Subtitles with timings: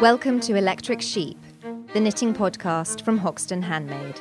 [0.00, 1.38] Welcome to Electric Sheep,
[1.92, 4.20] the knitting podcast from Hoxton Handmade.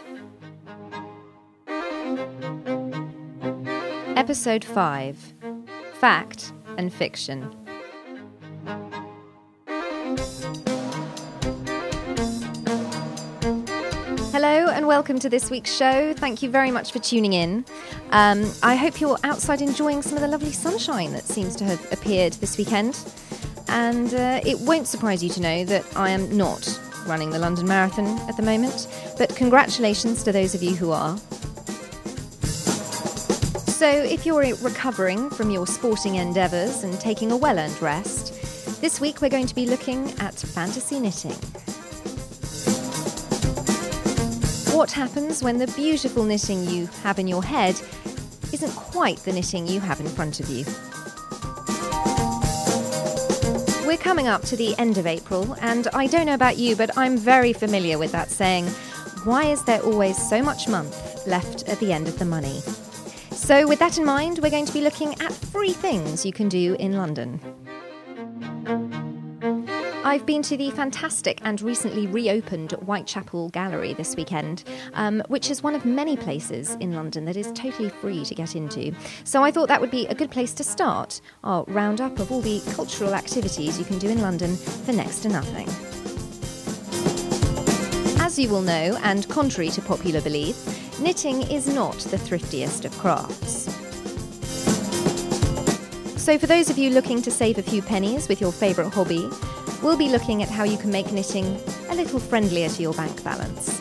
[4.15, 5.33] Episode 5
[5.95, 7.41] Fact and Fiction.
[14.31, 16.13] Hello and welcome to this week's show.
[16.13, 17.65] Thank you very much for tuning in.
[18.11, 21.91] Um, I hope you're outside enjoying some of the lovely sunshine that seems to have
[21.91, 22.99] appeared this weekend.
[23.73, 27.67] And uh, it won't surprise you to know that I am not running the London
[27.67, 31.17] Marathon at the moment, but congratulations to those of you who are.
[33.65, 39.01] So, if you're recovering from your sporting endeavours and taking a well earned rest, this
[39.01, 41.31] week we're going to be looking at fantasy knitting.
[44.77, 47.81] What happens when the beautiful knitting you have in your head
[48.53, 50.63] isn't quite the knitting you have in front of you?
[54.03, 57.17] Coming up to the end of April, and I don't know about you, but I'm
[57.17, 58.67] very familiar with that saying
[59.23, 62.59] why is there always so much month left at the end of the money?
[63.31, 66.49] So, with that in mind, we're going to be looking at three things you can
[66.49, 67.39] do in London.
[70.05, 74.65] I've been to the fantastic and recently reopened Whitechapel Gallery this weekend,
[74.95, 78.53] um, which is one of many places in London that is totally free to get
[78.53, 78.93] into.
[79.23, 82.41] So I thought that would be a good place to start our roundup of all
[82.41, 85.69] the cultural activities you can do in London for next to nothing.
[88.19, 92.91] As you will know, and contrary to popular belief, knitting is not the thriftiest of
[92.97, 93.69] crafts.
[96.21, 99.29] So, for those of you looking to save a few pennies with your favourite hobby,
[99.83, 101.45] we'll be looking at how you can make knitting
[101.89, 103.79] a little friendlier to your bank balance.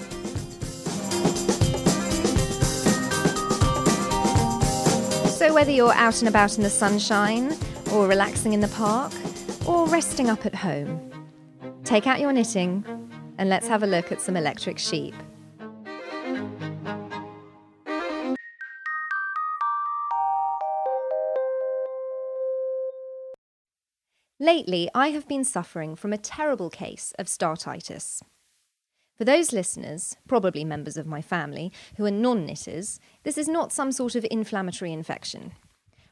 [5.38, 7.56] So, whether you're out and about in the sunshine,
[7.92, 9.12] or relaxing in the park,
[9.66, 11.10] or resting up at home,
[11.84, 12.84] take out your knitting
[13.38, 15.14] and let's have a look at some electric sheep.
[24.42, 28.22] Lately, I have been suffering from a terrible case of startitis.
[29.16, 33.70] For those listeners, probably members of my family, who are non knitters, this is not
[33.70, 35.52] some sort of inflammatory infection.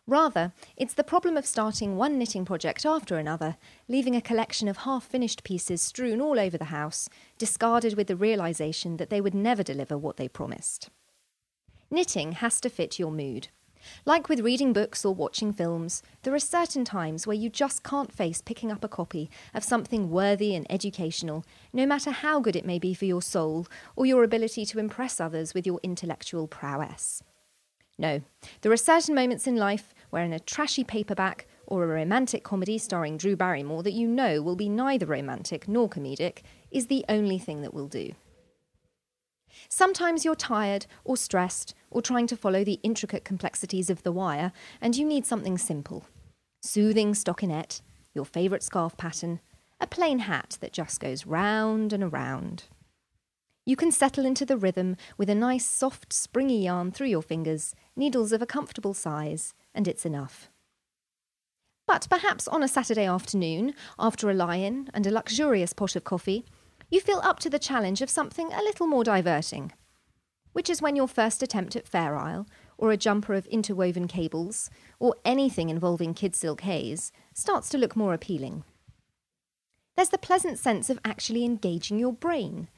[0.07, 3.57] Rather, it's the problem of starting one knitting project after another,
[3.89, 8.15] leaving a collection of half finished pieces strewn all over the house, discarded with the
[8.15, 10.89] realization that they would never deliver what they promised.
[11.91, 13.49] Knitting has to fit your mood.
[14.05, 18.13] Like with reading books or watching films, there are certain times where you just can't
[18.13, 22.67] face picking up a copy of something worthy and educational, no matter how good it
[22.67, 27.23] may be for your soul or your ability to impress others with your intellectual prowess.
[27.99, 28.23] No,
[28.63, 32.79] there are certain moments in life where, in a trashy paperback or a romantic comedy
[32.79, 36.39] starring Drew Barrymore that you know will be neither romantic nor comedic,
[36.71, 38.13] is the only thing that will do.
[39.69, 44.53] Sometimes you're tired or stressed or trying to follow the intricate complexities of the wire,
[44.81, 46.05] and you need something simple.
[46.63, 47.81] Soothing stockinette,
[48.15, 49.41] your favourite scarf pattern,
[49.81, 52.65] a plain hat that just goes round and around.
[53.65, 57.75] You can settle into the rhythm with a nice, soft, springy yarn through your fingers,
[57.95, 60.51] needles of a comfortable size, and it's enough.
[61.87, 66.05] But perhaps on a Saturday afternoon, after a lie in and a luxurious pot of
[66.05, 66.45] coffee,
[66.91, 69.73] you feel up to the challenge of something a little more diverting
[70.53, 72.47] which is when your first attempt at Fair Isle,
[72.77, 77.97] or a jumper of interwoven cables, or anything involving kid silk haze, starts to look
[77.97, 78.65] more appealing.
[79.97, 82.69] There's the pleasant sense of actually engaging your brain,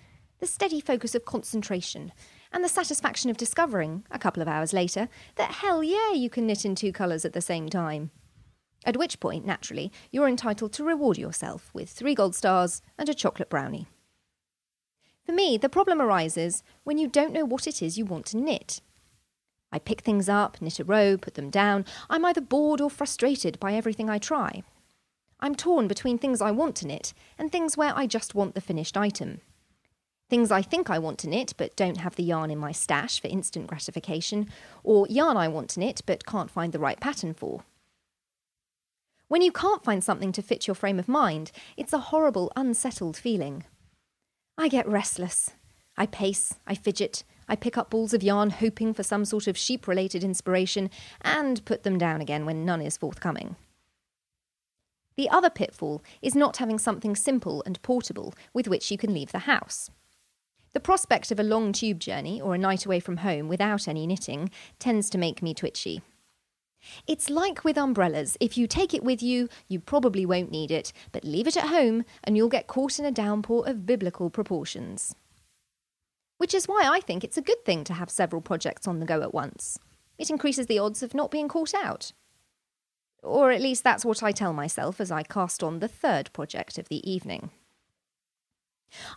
[0.41, 2.13] the steady focus of concentration,
[2.53, 6.47] and the satisfaction of discovering, a couple of hours later, that hell yeah, you can
[6.47, 8.11] knit in two colours at the same time.
[8.85, 13.15] At which point, naturally, you're entitled to reward yourself with three gold stars and a
[13.15, 13.87] chocolate brownie.
[15.25, 18.37] For me, the problem arises when you don't know what it is you want to
[18.37, 18.81] knit.
[19.71, 21.87] I pick things up, knit a row, put them down.
[22.11, 24.63] I'm either bored or frustrated by everything I try.
[25.41, 28.61] I'm torn between things I want to knit and things where I just want the
[28.61, 29.41] finished item.
[30.29, 33.21] Things I think I want to knit but don't have the yarn in my stash
[33.21, 34.49] for instant gratification,
[34.83, 37.65] or yarn I want to knit but can't find the right pattern for.
[39.29, 43.17] When you can't find something to fit your frame of mind, it's a horrible, unsettled
[43.17, 43.65] feeling.
[44.59, 45.51] I get restless.
[45.97, 49.59] I pace, I fidget, I pick up balls of yarn hoping for some sort of
[49.59, 50.91] sheep related inspiration
[51.21, 53.57] and put them down again when none is forthcoming.
[55.17, 59.33] The other pitfall is not having something simple and portable with which you can leave
[59.33, 59.91] the house.
[60.73, 64.07] The prospect of a long tube journey or a night away from home without any
[64.07, 66.01] knitting tends to make me twitchy.
[67.07, 68.37] It's like with umbrellas.
[68.41, 71.69] If you take it with you, you probably won't need it, but leave it at
[71.69, 75.15] home and you'll get caught in a downpour of biblical proportions.
[76.39, 79.07] Which is why I think it's a good thing to have several projects on the
[79.07, 79.79] go at once.
[80.19, 82.13] It increases the odds of not being caught out.
[83.23, 86.79] Or at least that's what I tell myself as I cast on the third project
[86.79, 87.51] of the evening.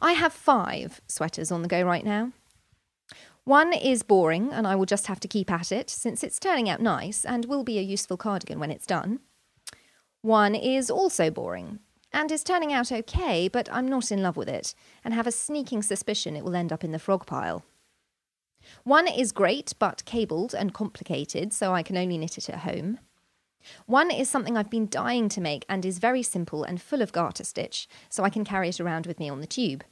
[0.02, 2.32] I have five sweaters on the go right now.
[3.46, 6.68] One is boring, and I will just have to keep at it, since it's turning
[6.68, 9.20] out nice and will be a useful cardigan when it's done.
[10.24, 11.78] One is also boring,
[12.12, 15.32] and is turning out okay, but I'm not in love with it, and have a
[15.32, 17.64] sneaking suspicion it will end up in the frog pile.
[18.84, 22.98] One is great, but cabled and complicated, so I can only knit it at home.
[23.86, 27.12] One is something I've been dying to make and is very simple and full of
[27.12, 29.84] garter stitch, so I can carry it around with me on the tube.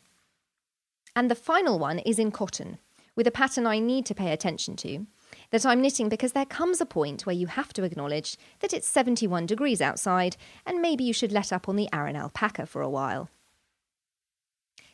[1.15, 2.79] And the final one is in cotton,
[3.15, 5.05] with a pattern I need to pay attention to,
[5.51, 8.87] that I'm knitting because there comes a point where you have to acknowledge that it's
[8.87, 12.89] 71 degrees outside and maybe you should let up on the Aran alpaca for a
[12.89, 13.29] while.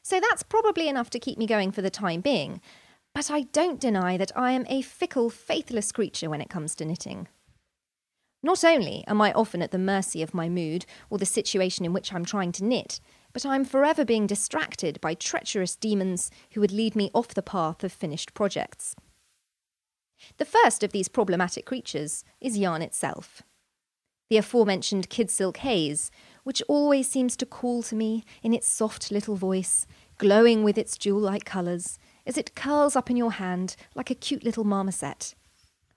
[0.02, 2.62] So that's probably enough to keep me going for the time being,
[3.14, 6.86] but I don't deny that I am a fickle, faithless creature when it comes to
[6.86, 7.28] knitting.
[8.42, 11.92] Not only am I often at the mercy of my mood or the situation in
[11.92, 13.02] which I'm trying to knit,
[13.34, 17.42] but I am forever being distracted by treacherous demons who would lead me off the
[17.42, 18.96] path of finished projects.
[20.38, 23.42] The first of these problematic creatures is yarn itself.
[24.30, 26.12] The aforementioned kid silk haze,
[26.44, 29.88] which always seems to call to me in its soft little voice,
[30.18, 34.16] glowing with its jewel like colours, as it curls up in your hand like a
[34.16, 35.34] cute little marmoset,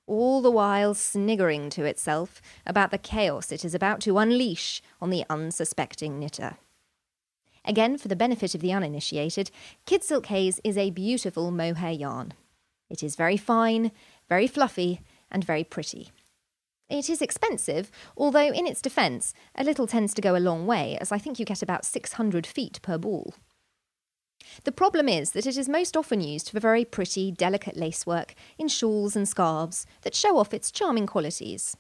[0.07, 5.11] all the while sniggering to itself about the chaos it is about to unleash on
[5.11, 6.57] the unsuspecting knitter.
[7.65, 9.51] Again, for the benefit of the uninitiated,
[9.87, 12.35] Kid Silk Haze is a beautiful mohair yarn.
[12.91, 13.93] It is very fine,
[14.29, 15.01] very fluffy,
[15.31, 16.11] and very pretty.
[16.91, 20.99] It is expensive, although in its defence, a little tends to go a long way,
[21.01, 23.35] as I think you get about 600 feet per ball.
[24.65, 28.69] The problem is that it is most often used for very pretty, delicate lacework in
[28.69, 31.77] shawls and scarves that show off its charming qualities.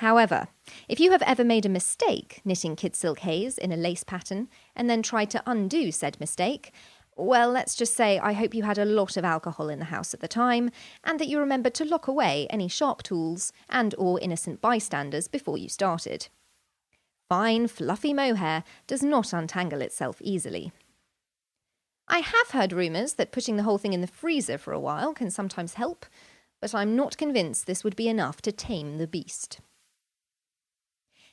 [0.00, 0.48] However,
[0.88, 4.48] if you have ever made a mistake knitting kid silk haze in a lace pattern
[4.74, 6.72] and then tried to undo said mistake,
[7.16, 10.14] well, let's just say I hope you had a lot of alcohol in the house
[10.14, 10.70] at the time
[11.04, 15.58] and that you remembered to lock away any sharp tools and or innocent bystanders before
[15.58, 16.28] you started.
[17.28, 20.72] Fine, fluffy mohair does not untangle itself easily.
[22.08, 25.12] I have heard rumours that putting the whole thing in the freezer for a while
[25.12, 26.06] can sometimes help,
[26.58, 29.60] but I'm not convinced this would be enough to tame the beast.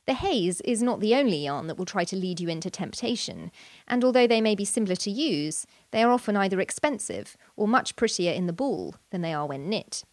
[0.08, 3.52] The haze is not the only yarn that will try to lead you into temptation,
[3.90, 7.98] and although they may be simpler to use, they are often either expensive or much
[7.98, 10.06] prettier in the ball than they are when knit.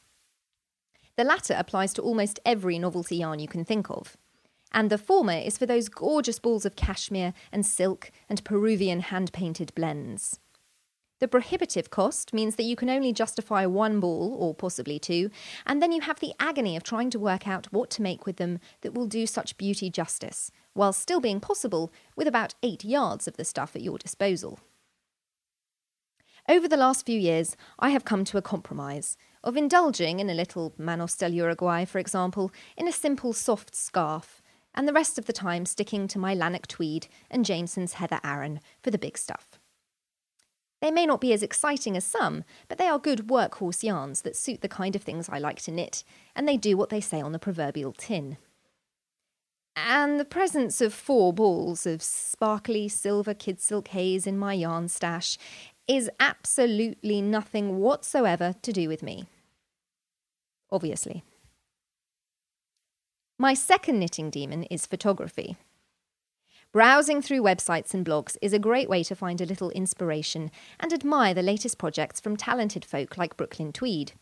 [1.17, 4.17] The latter applies to almost every novelty yarn you can think of,
[4.73, 9.33] and the former is for those gorgeous balls of cashmere and silk and Peruvian hand
[9.33, 10.41] painted blends.
[11.21, 15.31] The prohibitive cost means that you can only justify one ball, or possibly two,
[15.65, 18.37] and then you have the agony of trying to work out what to make with
[18.37, 23.29] them that will do such beauty justice, while still being possible with about eight yards
[23.29, 24.59] of the stuff at your disposal.
[26.49, 30.35] Over the last few years, I have come to a compromise of indulging in a
[30.35, 34.43] little Manos del Uruguay, for example, in a simple soft scarf,
[34.75, 38.61] and the rest of the time sticking to my Lanark tweed and Jamieson's Heather Aran
[38.83, 39.59] for the big stuff.
[40.81, 44.37] They may not be as exciting as some, but they are good workhorse yarns that
[44.37, 46.05] suit the kind of things I like to knit,
[46.37, 48.37] and they do what they say on the proverbial tin.
[49.77, 54.89] And the presence of four balls of sparkly silver kid silk haze in my yarn
[54.89, 55.37] stash
[55.89, 59.27] is absolutely nothing whatsoever to do with me.
[60.71, 61.25] Obviously.
[63.39, 65.57] My second knitting demon is photography.
[66.75, 70.51] Browsing through websites and blogs is a great way to find a little inspiration
[70.81, 74.15] and admire the latest projects from talented folk like Brooklyn Tweed.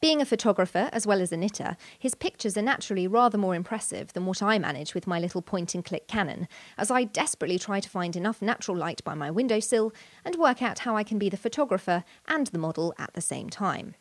[0.00, 4.14] Being a photographer as well as a knitter, his pictures are naturally rather more impressive
[4.14, 7.78] than what I manage with my little point and click Canon, as I desperately try
[7.80, 9.92] to find enough natural light by my windowsill
[10.24, 13.50] and work out how I can be the photographer and the model at the same
[13.50, 13.96] time.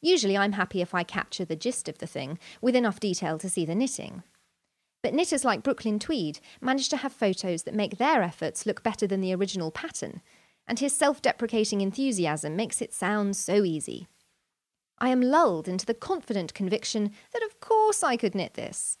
[0.00, 3.48] Usually I'm happy if I capture the gist of the thing with enough detail to
[3.48, 4.24] see the knitting.
[5.02, 9.06] But knitters like Brooklyn Tweed manage to have photos that make their efforts look better
[9.06, 10.20] than the original pattern,
[10.66, 14.08] and his self deprecating enthusiasm makes it sound so easy.
[14.98, 18.98] I am lulled into the confident conviction that of course I could knit this.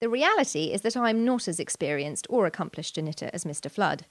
[0.00, 3.70] The reality is that I am not as experienced or accomplished a knitter as Mr.
[3.70, 4.04] Flood.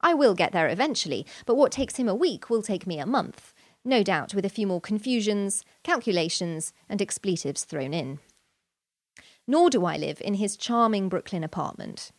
[0.00, 3.06] I will get there eventually, but what takes him a week will take me a
[3.06, 3.52] month,
[3.84, 8.20] no doubt with a few more confusions, calculations, and expletives thrown in.
[9.50, 12.12] Nor do I live in his charming Brooklyn apartment.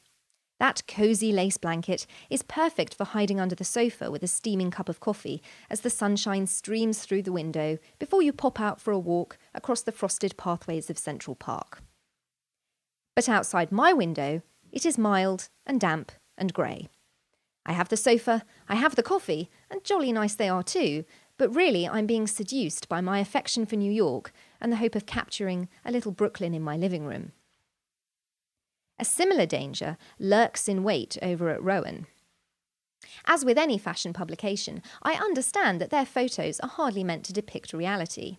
[0.60, 4.90] That cosy lace blanket is perfect for hiding under the sofa with a steaming cup
[4.90, 9.00] of coffee as the sunshine streams through the window before you pop out for a
[9.00, 11.82] walk across the frosted pathways of Central Park.
[13.16, 16.90] But outside my window, it is mild and damp and grey.
[17.66, 21.06] I have the sofa, I have the coffee, and jolly nice they are too,
[21.38, 25.06] but really I'm being seduced by my affection for New York and the hope of
[25.06, 27.32] capturing a little Brooklyn in my living room.
[29.00, 32.08] A similar danger lurks in wait over at Rowan.
[33.26, 37.74] As with any fashion publication, I understand that their photos are hardly meant to depict
[37.74, 38.38] reality.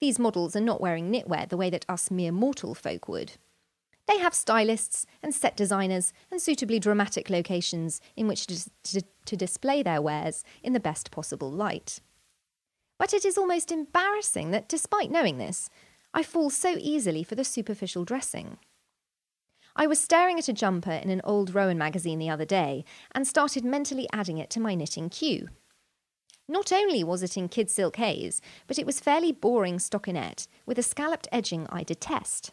[0.00, 3.32] These models are not wearing knitwear the way that us mere mortal folk would.
[4.06, 9.82] They have stylists and set designers and suitably dramatic locations in which to, to, display
[9.82, 12.00] their wares in the best possible light.
[12.98, 15.68] But it is almost embarrassing that, despite knowing this,
[16.12, 18.58] I fall so easily for the superficial dressing.
[19.76, 23.26] I was staring at a jumper in an old Rowan magazine the other day and
[23.26, 25.48] started mentally adding it to my knitting queue.
[26.46, 30.78] Not only was it in kid silk haze, but it was fairly boring stockinette with
[30.78, 32.52] a scalloped edging I detest.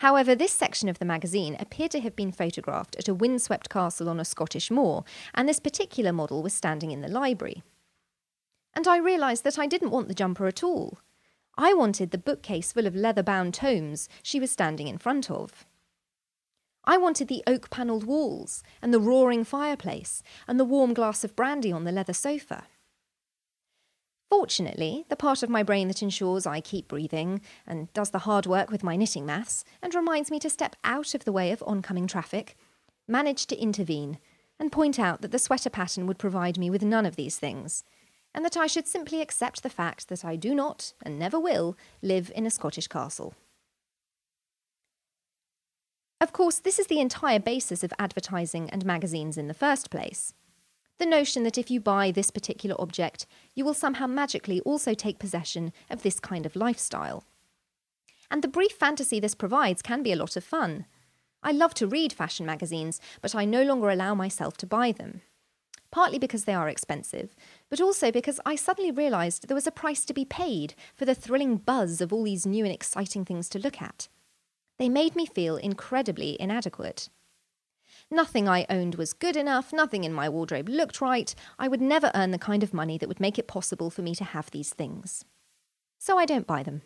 [0.00, 4.10] However, this section of the magazine appeared to have been photographed at a windswept castle
[4.10, 5.04] on a Scottish moor,
[5.34, 7.62] and this particular model was standing in the library.
[8.76, 10.98] And I realised that I didn't want the jumper at all.
[11.56, 15.66] I wanted the bookcase full of leather bound tomes she was standing in front of.
[16.84, 21.34] I wanted the oak panelled walls, and the roaring fireplace, and the warm glass of
[21.34, 22.64] brandy on the leather sofa.
[24.28, 28.44] Fortunately, the part of my brain that ensures I keep breathing and does the hard
[28.44, 31.62] work with my knitting maths and reminds me to step out of the way of
[31.66, 32.56] oncoming traffic
[33.08, 34.18] managed to intervene
[34.58, 37.84] and point out that the sweater pattern would provide me with none of these things,
[38.36, 41.74] and that I should simply accept the fact that I do not, and never will,
[42.02, 43.34] live in a Scottish castle.
[46.20, 50.34] Of course, this is the entire basis of advertising and magazines in the first place.
[50.98, 55.18] The notion that if you buy this particular object, you will somehow magically also take
[55.18, 57.24] possession of this kind of lifestyle.
[58.30, 60.84] And the brief fantasy this provides can be a lot of fun.
[61.42, 65.22] I love to read fashion magazines, but I no longer allow myself to buy them.
[65.90, 67.34] Partly because they are expensive,
[67.70, 71.14] but also because I suddenly realised there was a price to be paid for the
[71.14, 74.08] thrilling buzz of all these new and exciting things to look at.
[74.78, 77.08] They made me feel incredibly inadequate.
[78.10, 82.10] Nothing I owned was good enough, nothing in my wardrobe looked right, I would never
[82.14, 84.72] earn the kind of money that would make it possible for me to have these
[84.72, 85.24] things.
[85.98, 86.82] So I don't buy them.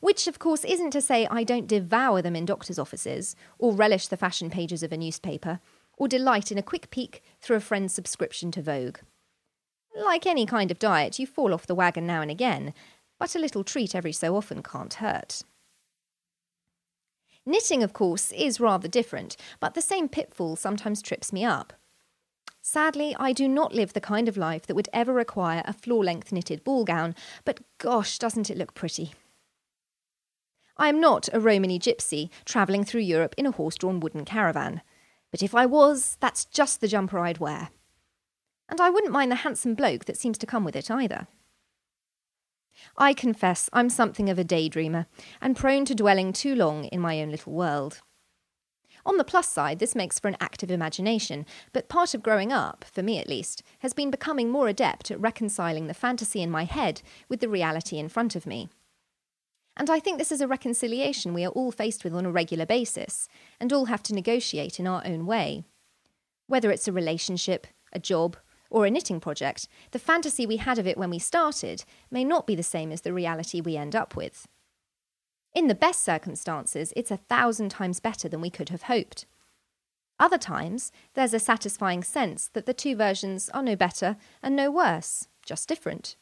[0.00, 4.08] Which, of course, isn't to say I don't devour them in doctors' offices, or relish
[4.08, 5.60] the fashion pages of a newspaper,
[5.96, 8.98] or delight in a quick peek through a friend's subscription to Vogue.
[9.94, 12.72] Like any kind of diet, you fall off the wagon now and again,
[13.18, 15.42] but a little treat every so often can't hurt.
[17.44, 21.72] Knitting, of course, is rather different, but the same pitfall sometimes trips me up.
[22.60, 26.04] Sadly, I do not live the kind of life that would ever require a floor
[26.04, 29.12] length knitted ball gown, but gosh, doesn't it look pretty!
[30.76, 34.80] I am not a Romany gypsy travelling through Europe in a horse drawn wooden caravan,
[35.32, 37.70] but if I was, that's just the jumper I'd wear.
[38.68, 41.26] And I wouldn't mind the handsome bloke that seems to come with it either.
[42.96, 45.06] I confess I'm something of a daydreamer
[45.40, 48.00] and prone to dwelling too long in my own little world.
[49.04, 52.84] On the plus side, this makes for an active imagination, but part of growing up,
[52.84, 56.64] for me at least, has been becoming more adept at reconciling the fantasy in my
[56.64, 58.68] head with the reality in front of me.
[59.76, 62.66] And I think this is a reconciliation we are all faced with on a regular
[62.66, 65.64] basis, and all have to negotiate in our own way.
[66.46, 68.36] Whether it's a relationship, a job,
[68.70, 72.46] or a knitting project, the fantasy we had of it when we started may not
[72.46, 74.46] be the same as the reality we end up with.
[75.54, 79.26] In the best circumstances, it's a thousand times better than we could have hoped.
[80.18, 84.70] Other times, there's a satisfying sense that the two versions are no better and no
[84.70, 86.16] worse, just different.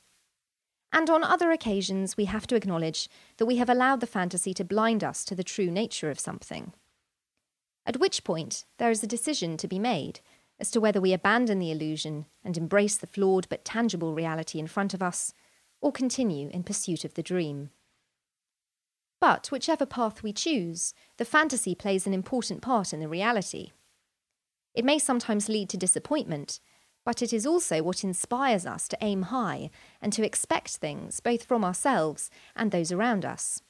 [0.93, 4.65] And on other occasions, we have to acknowledge that we have allowed the fantasy to
[4.65, 6.73] blind us to the true nature of something.
[7.87, 10.21] At which point, there is a decision to be made
[10.59, 14.67] as to whether we abandon the illusion and embrace the flawed but tangible reality in
[14.67, 15.33] front of us,
[15.81, 17.71] or continue in pursuit of the dream.
[19.21, 23.73] But whichever path we choose, the fantasy plays an important part in the reality.
[24.75, 26.61] It may sometimes lead to disappointment,
[27.05, 31.45] but it is also what inspires us to aim high and to expect things both
[31.45, 33.63] from ourselves and those around us.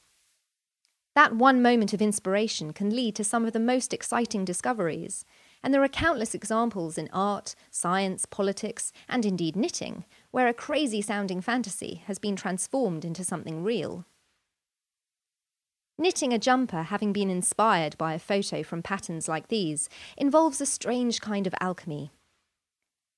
[1.15, 5.25] That one moment of inspiration can lead to some of the most exciting discoveries,
[5.61, 11.01] and there are countless examples in art, science, politics, and indeed knitting, where a crazy
[11.01, 14.05] sounding fantasy has been transformed into something real.
[15.97, 20.65] Knitting a jumper, having been inspired by a photo from patterns like these, involves a
[20.65, 22.09] strange kind of alchemy.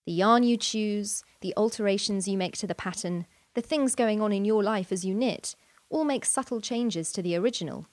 [0.06, 4.34] The yarn you choose, the alterations you make to the pattern, the things going on
[4.34, 5.56] in your life as you knit,
[5.90, 7.88] all make subtle changes to the original.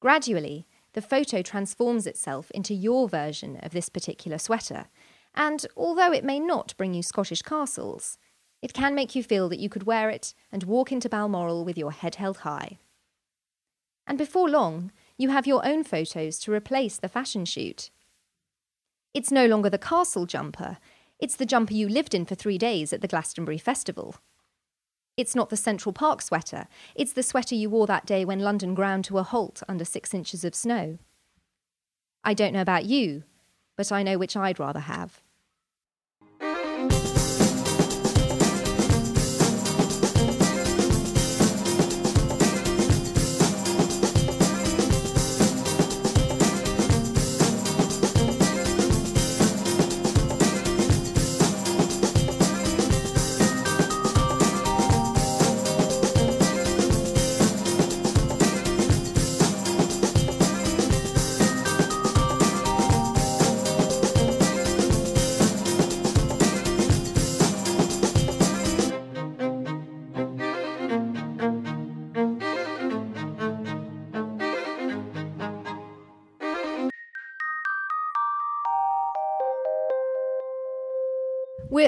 [0.00, 4.86] Gradually, the photo transforms itself into your version of this particular sweater,
[5.34, 8.16] and although it may not bring you Scottish castles,
[8.62, 11.78] it can make you feel that you could wear it and walk into Balmoral with
[11.78, 12.78] your head held high.
[14.06, 17.90] And before long, you have your own photos to replace the fashion shoot.
[19.14, 20.78] It's no longer the castle jumper,
[21.20, 24.16] it's the jumper you lived in for three days at the Glastonbury Festival.
[25.16, 28.74] It's not the Central Park sweater, it's the sweater you wore that day when London
[28.74, 30.98] ground to a halt under six inches of snow.
[32.24, 33.24] I don't know about you,
[33.76, 35.20] but I know which I'd rather have.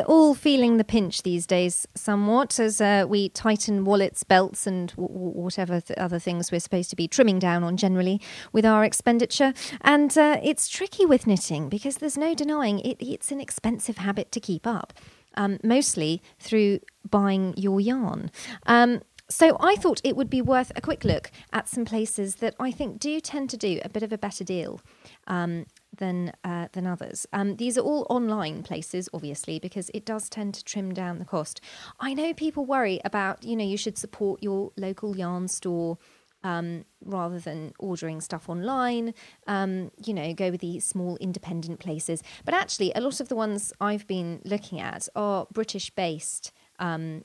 [0.03, 4.89] We're all feeling the pinch these days somewhat as uh, we tighten wallets, belts, and
[4.97, 8.21] w- whatever th- other things we're supposed to be trimming down on generally
[8.53, 9.55] with our expenditure.
[9.81, 14.33] And uh, it's tricky with knitting because there's no denying it, it's an expensive habit
[14.33, 14.93] to keep up,
[15.37, 18.33] um, mostly through buying your yarn.
[18.67, 22.57] Um, so I thought it would be worth a quick look at some places that
[22.59, 24.81] I think do tend to do a bit of a better deal.
[25.29, 25.67] Um,
[26.03, 27.27] than uh, than others.
[27.33, 31.25] Um, these are all online places, obviously, because it does tend to trim down the
[31.25, 31.61] cost.
[32.01, 35.99] I know people worry about, you know, you should support your local yarn store.
[36.45, 39.15] Um, rather than ordering stuff online,
[39.47, 42.21] um, you know, go with the small independent places.
[42.45, 47.23] But actually, a lot of the ones I've been looking at are British based um,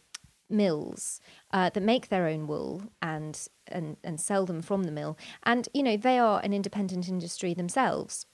[0.52, 1.20] mills
[1.52, 5.68] uh, that make their own wool and, and and sell them from the mill and
[5.74, 8.28] you know they are an independent industry themselves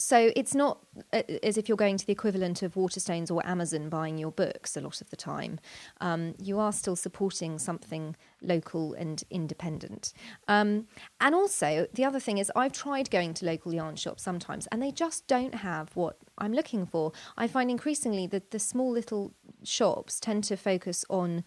[0.00, 0.78] so it's not
[1.12, 4.74] uh, as if you're going to the equivalent of Waterstones or Amazon buying your books
[4.74, 5.60] a lot of the time.
[6.00, 10.14] Um, you are still supporting something local and independent.
[10.48, 10.86] Um,
[11.20, 14.82] and also, the other thing is, I've tried going to local yarn shops sometimes, and
[14.82, 17.12] they just don't have what I'm looking for.
[17.36, 19.34] I find increasingly that the small little
[19.64, 21.44] shops tend to focus on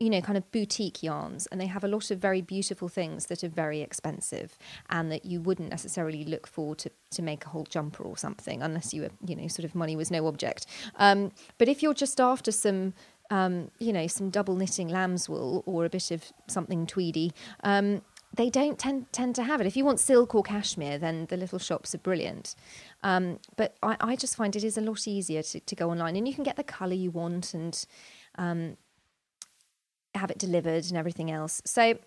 [0.00, 3.26] you know, kind of boutique yarns, and they have a lot of very beautiful things
[3.26, 4.56] that are very expensive
[4.88, 8.62] and that you wouldn't necessarily look for to, to make a whole jumper or something
[8.62, 10.66] unless you were, you know, sort of money was no object.
[10.96, 12.94] Um, but if you're just after some,
[13.30, 17.32] um, you know, some double knitting lamb's wool or a bit of something tweedy,
[17.62, 18.00] um,
[18.32, 19.66] they don't tend, tend to have it.
[19.66, 22.54] If you want silk or cashmere, then the little shops are brilliant.
[23.02, 26.16] Um, but I, I, just find it is a lot easier to, to go online
[26.16, 27.84] and you can get the colour you want and
[28.36, 28.76] um,
[30.14, 31.62] have it delivered and everything else.
[31.64, 31.98] So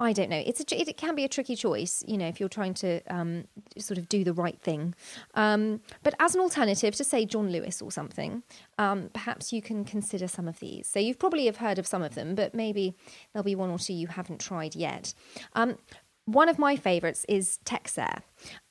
[0.00, 0.42] I don't know.
[0.44, 3.46] It's a, it, can be a tricky choice, you know, if you're trying to um,
[3.78, 4.94] sort of do the right thing.
[5.34, 8.44] Um, but as an alternative to say John Lewis or something,
[8.78, 10.86] um, perhaps you can consider some of these.
[10.86, 12.94] So you've probably have heard of some of them, but maybe
[13.32, 15.14] there'll be one or two you haven't tried yet.
[15.54, 15.76] Um,
[16.26, 18.22] one of my favourites is Texere,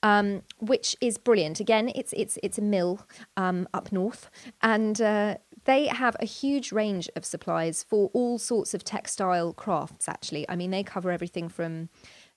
[0.04, 1.60] um, which is brilliant.
[1.60, 3.02] Again, it's it's it's a mill
[3.36, 4.30] um, up north,
[4.62, 5.38] and uh,
[5.68, 10.50] they have a huge range of supplies for all sorts of textile crafts, actually.
[10.50, 11.90] I mean, they cover everything from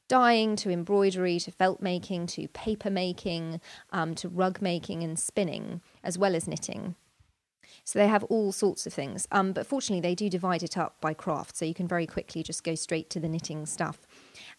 [0.09, 3.61] dyeing to embroidery to felt making to paper making
[3.93, 6.97] um, to rug making and spinning, as well as knitting.
[7.85, 9.29] So they have all sorts of things.
[9.31, 12.43] Um, but fortunately, they do divide it up by craft, so you can very quickly
[12.43, 14.01] just go straight to the knitting stuff.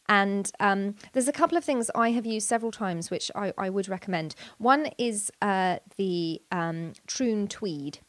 [0.07, 3.69] And um, there's a couple of things I have used several times, which I, I
[3.69, 4.33] would recommend.
[4.59, 7.99] One is uh, the um, Troon Tweed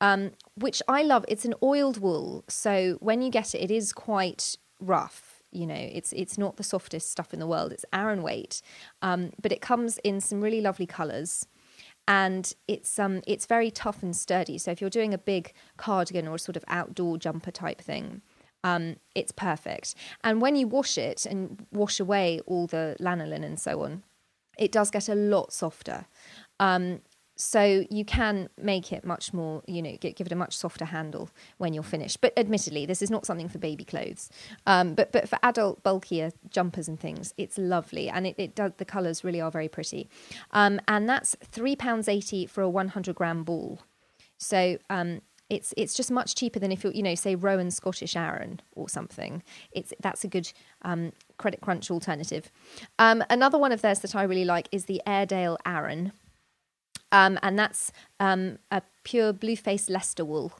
[0.00, 1.24] um, which I love.
[1.28, 5.42] It's an oiled wool, so when you get it, it is quite rough.
[5.52, 7.72] You know, it's it's not the softest stuff in the world.
[7.72, 8.60] It's Aran weight,
[9.02, 11.46] um, but it comes in some really lovely colours,
[12.06, 14.58] and it's um it's very tough and sturdy.
[14.58, 18.22] So if you're doing a big cardigan or a sort of outdoor jumper type thing,
[18.64, 19.94] um, it's perfect.
[20.24, 24.02] And when you wash it and wash away all the lanolin and so on,
[24.58, 26.06] it does get a lot softer.
[26.58, 27.00] Um,
[27.36, 31.28] so you can make it much more, you know, give, it a much softer handle
[31.58, 32.22] when you're finished.
[32.22, 34.30] But admittedly, this is not something for baby clothes.
[34.66, 38.72] Um, but but for adult bulkier jumpers and things, it's lovely, and it, it does.
[38.78, 40.08] The colours really are very pretty.
[40.52, 43.80] Um, and that's three pounds eighty for a one hundred gram ball.
[44.38, 45.20] So um,
[45.50, 48.88] it's it's just much cheaper than if you're you know say Rowan Scottish Aran or
[48.88, 49.42] something.
[49.72, 50.50] It's that's a good
[50.82, 52.50] um, Credit Crunch alternative.
[52.98, 56.12] Um, another one of theirs that I really like is the Airedale Aran.
[57.16, 60.52] Um, and that's um, a pure blue face Leicester wool,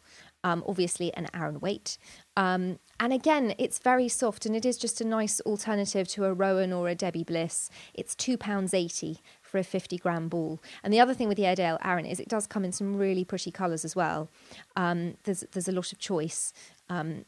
[0.42, 1.98] um, obviously an Aran weight.
[2.34, 6.32] Um, and again, it's very soft and it is just a nice alternative to a
[6.32, 7.68] Rowan or a Debbie Bliss.
[7.92, 10.62] It's £2.80 for a 50 gram ball.
[10.82, 13.24] And the other thing with the Airedale Aran is it does come in some really
[13.24, 14.30] pretty colours as well.
[14.76, 16.54] Um, there's, there's a lot of choice.
[16.88, 17.26] Um,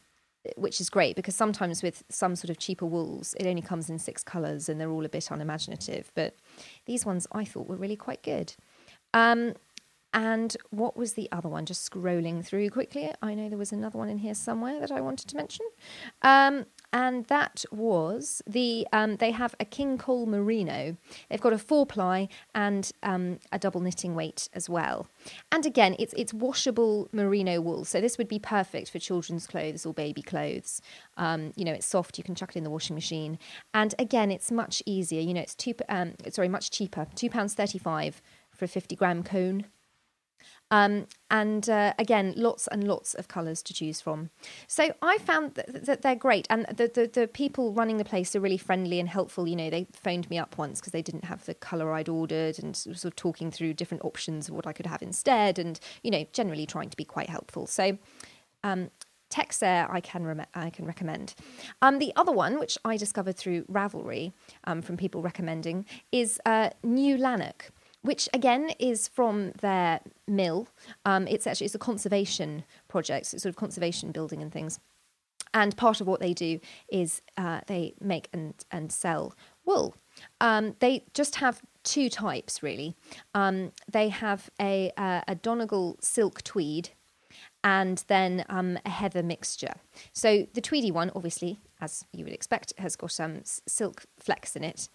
[0.55, 3.99] which is great because sometimes with some sort of cheaper wools, it only comes in
[3.99, 6.13] six colours and they're all a bit unimaginative.
[6.15, 6.35] But
[6.85, 8.55] these ones I thought were really quite good.
[9.13, 9.53] Um,
[10.11, 11.65] and what was the other one?
[11.65, 13.11] Just scrolling through quickly.
[13.21, 15.67] I know there was another one in here somewhere that I wanted to mention.
[16.23, 20.97] Um, and that was the um, they have a King Cole merino.
[21.29, 25.07] They've got a four ply and um, a double knitting weight as well.
[25.51, 29.85] And again, it's it's washable merino wool, so this would be perfect for children's clothes
[29.85, 30.81] or baby clothes.
[31.17, 32.17] Um, you know, it's soft.
[32.17, 33.37] You can chuck it in the washing machine.
[33.75, 35.21] And again, it's much easier.
[35.21, 37.05] You know, it's two um, sorry, much cheaper.
[37.13, 38.23] Two pounds thirty five
[38.59, 39.65] for a 50 gram cone.
[40.71, 44.29] Um, and uh, again, lots and lots of colours to choose from.
[44.67, 48.35] So I found that, that they're great, and the, the, the people running the place
[48.35, 49.47] are really friendly and helpful.
[49.47, 52.59] You know, they phoned me up once because they didn't have the colour I'd ordered,
[52.59, 56.11] and sort of talking through different options of what I could have instead, and you
[56.11, 57.65] know, generally trying to be quite helpful.
[57.67, 57.97] So.
[58.63, 58.91] Um,
[59.31, 61.35] Texere I can I can recommend.
[61.83, 66.71] Um, the other one, which I discovered through Ravelry um, from people recommending, is uh,
[66.81, 67.69] New Lanark
[68.01, 70.67] which again is from their mill.
[71.05, 74.79] Um, it's actually it's a conservation project, it's sort of conservation building and things.
[75.53, 76.59] And part of what they do
[76.89, 79.33] is uh, they make and, and sell
[79.65, 79.95] wool.
[80.39, 82.95] Um, they just have two types really.
[83.33, 86.89] Um, they have a, uh, a Donegal silk tweed
[87.63, 89.75] and then um, a heather mixture.
[90.13, 94.55] So the tweedy one, obviously, as you would expect, has got some um, silk flecks
[94.55, 94.89] in it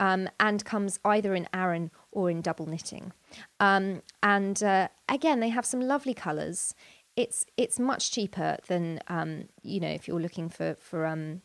[0.00, 3.12] um, and comes either in Aran or in double knitting.
[3.58, 6.74] Um, and uh, again, they have some lovely colours.
[7.16, 11.42] It's it's much cheaper than um, you know if you're looking for for um,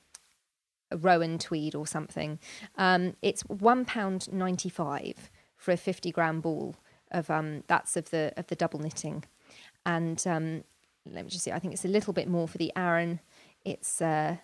[0.91, 2.39] a Rowan tweed or something.
[2.77, 6.75] Um, it's one pound ninety five for a fifty gram ball
[7.11, 9.25] of um, that's of the of the double knitting,
[9.85, 11.51] and let me just see.
[11.51, 13.19] I think it's a little bit more for the Aran.
[13.65, 14.37] It's uh,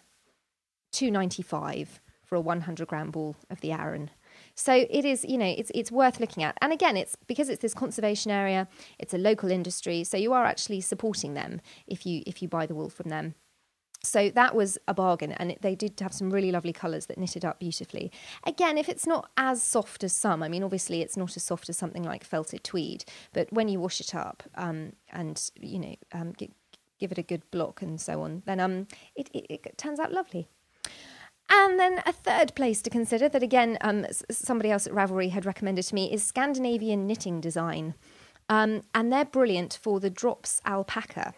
[0.92, 2.02] two ninety five
[2.34, 4.10] for a 100 gram ball of the Aran.
[4.56, 6.58] So it is, you know, it's it's worth looking at.
[6.62, 8.68] And again, it's because it's this conservation area,
[9.00, 12.66] it's a local industry, so you are actually supporting them if you if you buy
[12.66, 13.36] the wool from them.
[14.06, 17.18] So that was a bargain, and it, they did have some really lovely colours that
[17.18, 18.12] knitted up beautifully.
[18.46, 21.70] Again, if it's not as soft as some, I mean, obviously it's not as soft
[21.70, 25.96] as something like felted tweed, but when you wash it up um, and you know
[26.12, 30.00] um, give it a good block and so on, then um, it, it, it turns
[30.00, 30.50] out lovely.
[31.56, 35.46] And then a third place to consider that, again, um, somebody else at Ravelry had
[35.46, 37.94] recommended to me is Scandinavian Knitting Design.
[38.50, 41.36] Um, and they're brilliant for the Drops alpaca.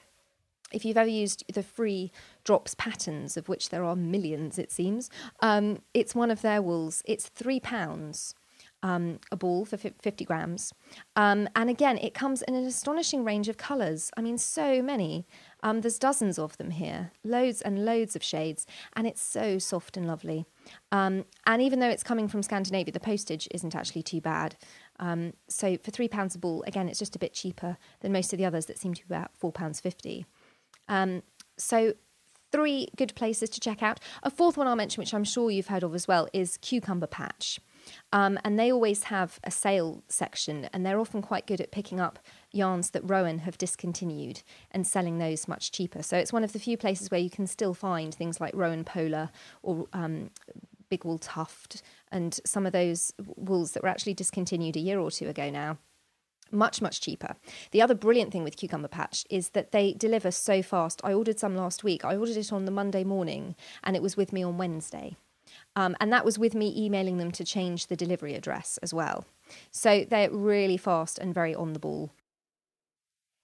[0.72, 2.14] If you've ever used the free
[2.46, 5.10] Drops patterns, of which there are millions, it seems,
[5.42, 7.04] um, it's one of their wools.
[7.06, 8.36] It's three pounds.
[8.86, 10.72] Um, a ball for 50 grams.
[11.16, 14.12] Um, and again, it comes in an astonishing range of colours.
[14.16, 15.26] I mean, so many.
[15.64, 19.98] Um, there's dozens of them here, loads and loads of shades, and it's so soft
[19.98, 20.46] and lovely.
[20.92, 24.56] Um, and even though it's coming from Scandinavia, the postage isn't actually too bad.
[25.00, 28.34] Um, so for three pounds a ball, again, it's just a bit cheaper than most
[28.34, 30.28] of the others that seem to be about four pounds fifty.
[30.88, 31.24] Um,
[31.58, 31.96] so
[32.52, 34.00] three good places to check out.
[34.24, 37.08] A fourth one I'll mention, which I'm sure you've heard of as well, is Cucumber
[37.08, 37.60] Patch.
[38.12, 42.00] Um, and they always have a sale section, and they're often quite good at picking
[42.00, 42.20] up
[42.52, 46.02] yarns that Rowan have discontinued and selling those much cheaper.
[46.04, 48.84] So it's one of the few places where you can still find things like Rowan
[48.84, 49.30] Polar
[49.62, 50.30] or um,
[50.90, 55.12] Big Wool Tuft and some of those wools that were actually discontinued a year or
[55.12, 55.78] two ago now.
[56.52, 57.36] Much much cheaper.
[57.72, 61.02] The other brilliant thing with cucumber patch is that they deliver so fast.
[61.04, 62.06] I ordered some last week.
[62.06, 65.18] I ordered it on the monday morning and it was with me on wednesday
[65.76, 69.26] um, and that was with me emailing them to change the delivery address as well
[69.72, 72.12] so they're really fast and very on the ball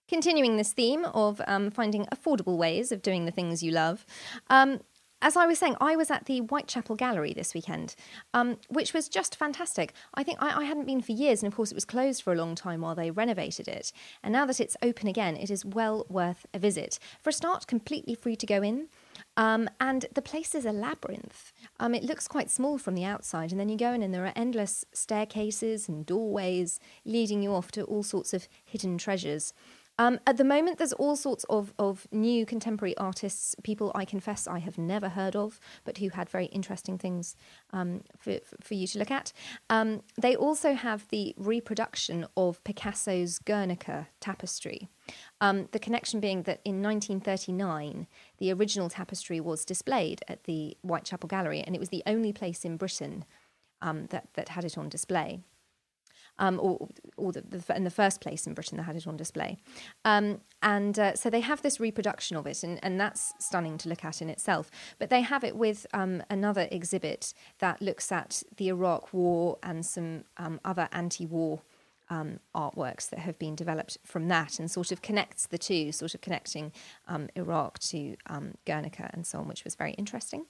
[0.08, 4.04] Continuing this theme of um, finding affordable ways of doing the things you love,
[4.50, 4.80] um,
[5.22, 7.94] as I was saying, I was at the Whitechapel Gallery this weekend,
[8.34, 9.94] um, which was just fantastic.
[10.14, 12.32] I think I, I, hadn't been for years, and of course, it was closed for
[12.32, 13.92] a long time while they renovated it.
[14.22, 16.98] And now that it's open again, it is well worth a visit.
[17.22, 18.88] For a start, completely free to go in.
[19.36, 21.52] Um, and the place is a labyrinth.
[21.80, 24.26] Um, it looks quite small from the outside, and then you go in, and there
[24.26, 29.52] are endless staircases and doorways leading you off to all sorts of hidden treasures.
[29.98, 34.46] Um, at the moment, there's all sorts of, of new contemporary artists, people I confess
[34.46, 37.36] I have never heard of, but who had very interesting things
[37.72, 39.32] um, for, for you to look at.
[39.68, 44.88] Um, they also have the reproduction of Picasso's Guernica tapestry.
[45.40, 48.06] Um, the connection being that in 1939,
[48.38, 52.64] the original tapestry was displayed at the Whitechapel Gallery, and it was the only place
[52.64, 53.24] in Britain
[53.82, 55.40] um, that, that had it on display
[56.42, 59.16] um, or, or the, the, in the first place in Britain that had it on
[59.16, 59.56] display.
[60.04, 63.88] Um, and uh, so they have this reproduction of it, and, and that's stunning to
[63.88, 64.68] look at in itself.
[64.98, 69.86] But they have it with um, another exhibit that looks at the Iraq War and
[69.86, 71.62] some um, other anti war
[72.12, 76.14] um, artworks that have been developed from that and sort of connects the two, sort
[76.14, 76.70] of connecting
[77.08, 80.44] um, Iraq to um, Guernica and so on, which was very interesting.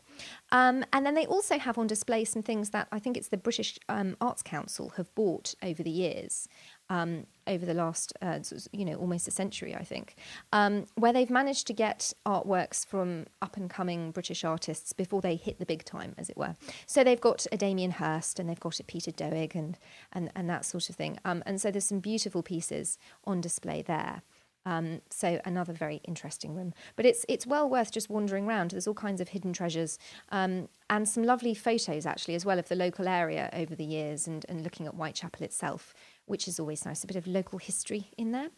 [0.51, 3.37] Um, and then they also have on display some things that I think it's the
[3.37, 6.49] British um, Arts Council have bought over the years
[6.93, 8.39] um, over the last, uh,
[8.71, 10.15] you know, almost a century, I think,
[10.53, 15.37] um, where they've managed to get artworks from up and coming British artists before they
[15.37, 16.55] hit the big time, as it were.
[16.87, 19.79] So they've got a Damien Hirst and they've got a Peter Doig and,
[20.13, 21.19] and, and that sort of thing.
[21.25, 24.23] Um, and so there's some beautiful pieces on display there.
[24.65, 28.71] Um, so another very interesting room, but it's it's well worth just wandering around.
[28.71, 29.99] There's all kinds of hidden treasures
[30.31, 34.29] um, and some lovely photos actually as well of the local area over the years
[34.29, 35.95] and, and looking at Whitechapel itself,
[36.27, 37.05] which is always nice.
[37.05, 38.49] A bit of local history in there.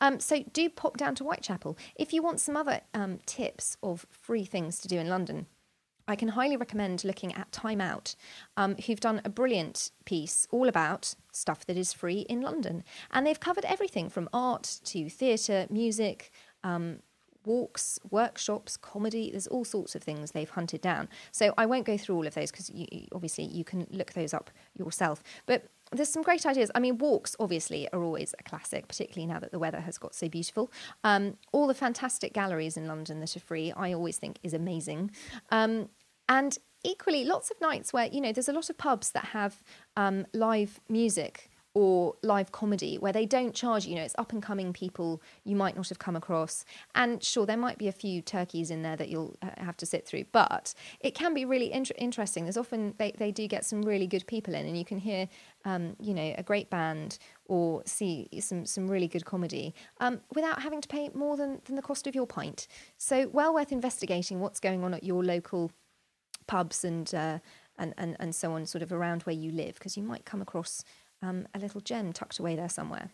[0.00, 4.06] Um, so do pop down to Whitechapel if you want some other um, tips of
[4.10, 5.46] free things to do in London.
[6.06, 8.14] I can highly recommend looking at Time Out,
[8.56, 12.84] um, who've done a brilliant piece all about stuff that is free in London.
[13.10, 16.30] And they've covered everything from art to theatre, music,
[16.62, 16.98] um,
[17.46, 19.30] walks, workshops, comedy.
[19.30, 21.08] There's all sorts of things they've hunted down.
[21.32, 22.70] So I won't go through all of those because
[23.12, 25.22] obviously you can look those up yourself.
[25.46, 26.70] But there's some great ideas.
[26.74, 30.14] I mean, walks obviously are always a classic, particularly now that the weather has got
[30.14, 30.70] so beautiful.
[31.02, 35.10] Um, all the fantastic galleries in London that are free, I always think is amazing.
[35.50, 35.88] Um,
[36.28, 39.62] and equally, lots of nights where, you know, there's a lot of pubs that have
[39.96, 44.42] um, live music or live comedy where they don't charge you know it's up and
[44.42, 46.64] coming people you might not have come across.
[46.94, 49.86] And sure there might be a few turkeys in there that you'll uh, have to
[49.86, 52.44] sit through but it can be really inter- interesting.
[52.44, 55.28] There's often they, they do get some really good people in and you can hear
[55.64, 60.62] um, you know a great band or see some some really good comedy um, without
[60.62, 62.68] having to pay more than, than the cost of your pint.
[62.98, 65.72] So well worth investigating what's going on at your local
[66.46, 67.38] pubs and uh,
[67.78, 70.40] and, and, and so on, sort of around where you live, because you might come
[70.40, 70.84] across
[71.24, 73.10] um, a little gem tucked away there somewhere.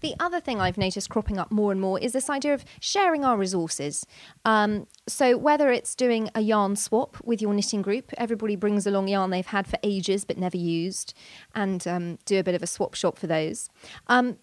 [0.00, 3.24] The other thing I've noticed cropping up more and more is this idea of sharing
[3.24, 4.04] our resources.
[4.44, 9.06] Um, so, whether it's doing a yarn swap with your knitting group, everybody brings along
[9.08, 11.14] yarn they've had for ages but never used,
[11.54, 13.68] and um, do a bit of a swap shop for those.
[14.08, 14.38] Um,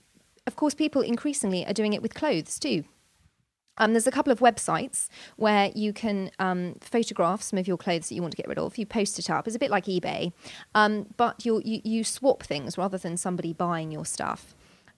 [0.45, 2.86] of course, people increasingly are doing it with clothes too.
[3.78, 8.10] Um, there's a couple of websites where you can um, photograph some of your clothes
[8.10, 8.78] that you want to get rid of.
[8.78, 9.48] You post it up.
[9.48, 10.34] It's a bit like eBay,
[10.76, 14.54] um, but you, you swap things rather than somebody buying your stuff.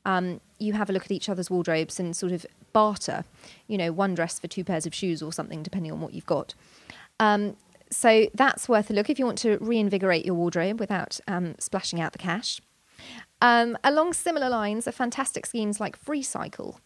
[0.06, 3.26] Um, you have a look at each other's wardrobes and sort of barter.
[3.68, 6.26] You know, one dress for two pairs of shoes or something, depending on what you've
[6.26, 6.54] got.
[7.20, 7.58] Um,
[7.92, 12.00] so that's worth a look if you want to reinvigorate your wardrobe without um, splashing
[12.00, 12.62] out the cash.
[13.42, 16.78] along similar lines are fantastic schemes like FreeCycle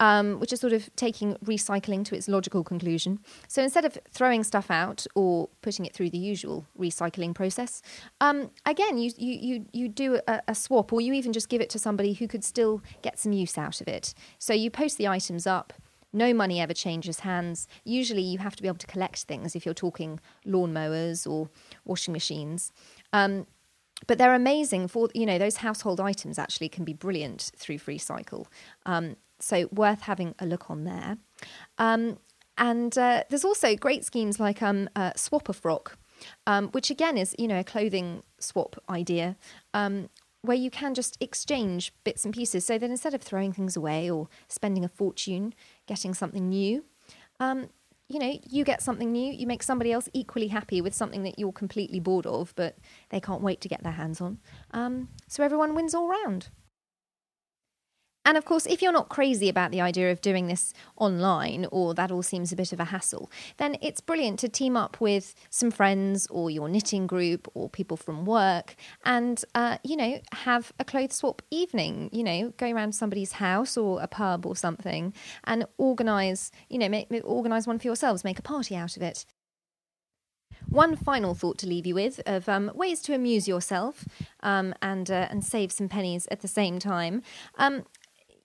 [0.00, 3.18] um, which is sort of taking recycling to its logical conclusion.
[3.48, 7.82] So instead of throwing stuff out or putting it through the usual recycling process,
[8.20, 11.60] um, again, you, you, you, you do a, a, swap or you even just give
[11.60, 14.14] it to somebody who could still get some use out of it.
[14.38, 15.72] So you post the items up.
[16.12, 17.68] No money ever changes hands.
[17.84, 21.50] Usually, you have to be able to collect things if you're talking lawnmowers or
[21.84, 22.72] washing machines.
[23.12, 23.46] Um,
[24.06, 28.46] but they're amazing for you know those household items actually can be brilliant through FreeCycle
[28.86, 31.18] um, so worth having a look on there.
[31.78, 32.18] Um,
[32.56, 35.96] and uh, there's also great schemes like um, uh, Swap a Frock,
[36.46, 39.36] um, which again is you know a clothing swap idea.
[39.74, 40.08] Um,
[40.42, 44.08] where you can just exchange bits and pieces so that instead of throwing things away
[44.08, 45.52] or spending a fortune
[45.86, 46.84] getting something new,
[47.40, 47.68] um,
[48.08, 51.38] you know, you get something new, you make somebody else equally happy with something that
[51.38, 52.78] you're completely bored of, but
[53.10, 54.38] they can't wait to get their hands on.
[54.70, 56.48] Um, so everyone wins all round.
[58.28, 61.94] And of course, if you're not crazy about the idea of doing this online or
[61.94, 65.34] that all seems a bit of a hassle, then it's brilliant to team up with
[65.48, 70.72] some friends or your knitting group or people from work and, uh, you know, have
[70.78, 72.10] a clothes swap evening.
[72.12, 75.14] You know, go around somebody's house or a pub or something
[75.44, 79.24] and organise, you know, make, organise one for yourselves, make a party out of it.
[80.68, 84.04] One final thought to leave you with of um, ways to amuse yourself
[84.42, 87.22] um, and uh, and save some pennies at the same time.
[87.56, 87.84] Um,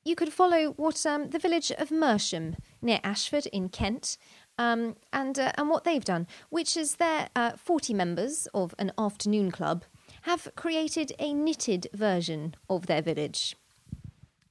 [0.05, 4.17] you could follow what um, the village of Mersham near Ashford in Kent.
[4.59, 8.91] Um, and uh, and what they've done, which is their uh, 40 members of an
[8.99, 9.83] afternoon club
[10.23, 13.55] have created a knitted version of their village.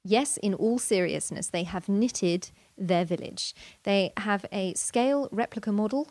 [0.04, 3.54] Yes, in all seriousness, they have knitted their village.
[3.84, 6.08] They have a scale replica model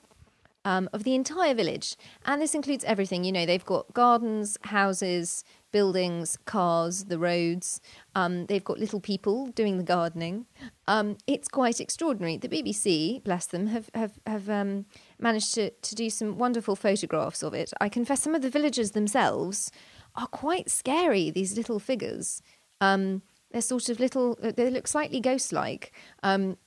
[0.64, 1.96] um, of the entire village.
[2.26, 3.24] And this includes everything.
[3.24, 7.82] You know, they've got gardens, houses, buildings, cars, the roads.
[8.16, 10.46] Um, they've got little people doing the gardening.
[10.88, 12.38] Um, it's quite extraordinary.
[12.38, 14.86] The BBC, bless them, have have have um,
[15.20, 17.72] managed to to do some wonderful photographs of it.
[17.80, 19.72] I confess, some of the villagers themselves
[20.16, 21.30] are quite scary.
[21.30, 22.42] These little figures.
[22.80, 24.38] Um, they're sort of little.
[24.42, 25.92] They look slightly ghost-like.
[26.24, 26.58] Um,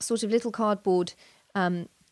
[0.00, 1.14] sort of little cardboard.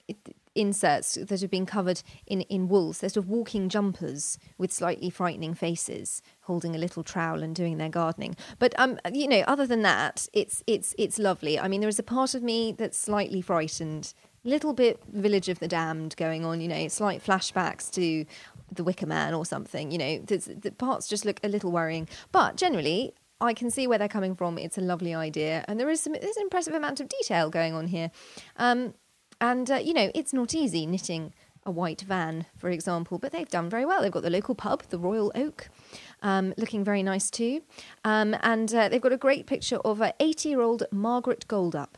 [0.08, 0.16] It,
[0.54, 2.98] inserts that have been covered in, in wools.
[2.98, 7.78] They're sort of walking jumpers with slightly frightening faces, holding a little trowel and doing
[7.78, 8.36] their gardening.
[8.58, 11.58] But um, you know, other than that, it's it's it's lovely.
[11.58, 15.58] I mean, there is a part of me that's slightly frightened, little bit Village of
[15.58, 16.60] the Damned going on.
[16.60, 18.24] You know, slight flashbacks to
[18.70, 19.90] the Wicker Man or something.
[19.90, 23.14] You know, the parts just look a little worrying, but generally.
[23.40, 24.56] I can see where they're coming from.
[24.56, 27.74] It's a lovely idea, and there is some there's an impressive amount of detail going
[27.74, 28.12] on here.
[28.56, 28.94] Um,
[29.42, 31.34] and, uh, you know, it's not easy knitting
[31.66, 34.00] a white van, for example, but they've done very well.
[34.00, 35.68] They've got the local pub, the Royal Oak,
[36.22, 37.62] um, looking very nice too.
[38.04, 41.94] Um, and uh, they've got a great picture of a 80 year old Margaret Goldup,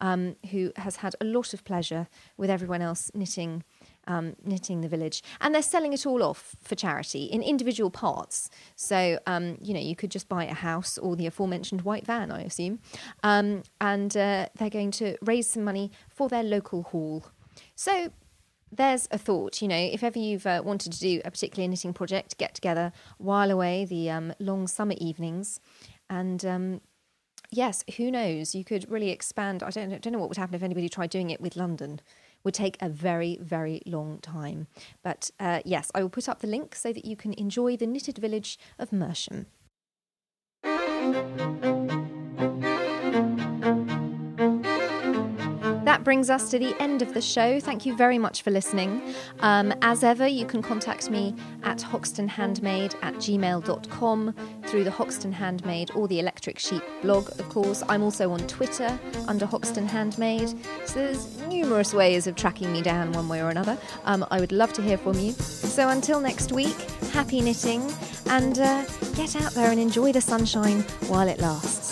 [0.00, 3.62] um, who has had a lot of pleasure with everyone else knitting
[4.06, 8.50] um, knitting the village, and they're selling it all off for charity in individual parts.
[8.76, 12.30] So um, you know you could just buy a house or the aforementioned white van,
[12.30, 12.80] I assume,
[13.22, 17.24] um, and uh, they're going to raise some money for their local hall.
[17.74, 18.12] So
[18.70, 21.92] there's a thought, you know, if ever you've uh, wanted to do a particular knitting
[21.92, 25.60] project, get together, while away the um, long summer evenings,
[26.08, 26.80] and um,
[27.50, 29.62] yes, who knows, you could really expand.
[29.62, 32.00] I don't, don't know what would happen if anybody tried doing it with London
[32.44, 34.66] would take a very, very long time.
[35.02, 37.86] But uh, yes, I will put up the link so that you can enjoy the
[37.86, 39.46] knitted village of Mersham.
[45.92, 47.60] that brings us to the end of the show.
[47.60, 49.00] Thank you very much for listening.
[49.38, 54.34] Um, as ever, you can contact me at hoxtonhandmade at gmail.com
[54.72, 57.82] through the Hoxton Handmade or the Electric Sheep blog, of course.
[57.90, 60.48] I'm also on Twitter under Hoxton Handmade.
[60.86, 63.76] So there's numerous ways of tracking me down one way or another.
[64.06, 65.32] Um, I would love to hear from you.
[65.32, 66.80] So until next week,
[67.12, 67.86] happy knitting
[68.28, 71.91] and uh, get out there and enjoy the sunshine while it lasts.